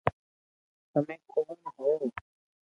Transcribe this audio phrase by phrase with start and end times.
[0.91, 2.03] تمي ڪوڻ ھون